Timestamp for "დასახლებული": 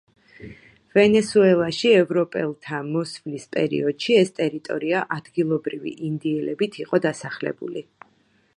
7.07-7.87